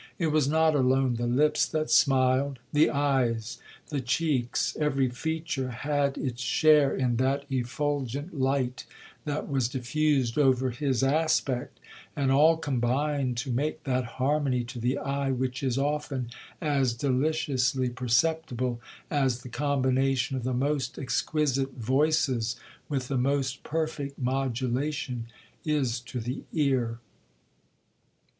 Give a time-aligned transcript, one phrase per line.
[0.17, 3.59] It was not alone the lips that smiled,—the eyes,
[3.89, 8.85] the cheeks, every feature had its share in that effulgent light
[9.25, 11.79] that was diffused over his aspect,
[12.15, 17.89] and all combined to make that harmony to the eye, which is often as deliciously
[17.91, 18.81] perceptible,
[19.11, 22.55] as the combination of the most exquisite voices
[22.89, 25.27] with the most perfect modulation,
[25.63, 26.97] is to the ear.